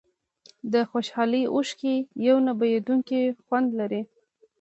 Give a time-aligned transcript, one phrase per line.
[0.73, 1.95] د خوشحالۍ اوښکې
[2.27, 4.01] یو نه بیانېدونکی خوند لري.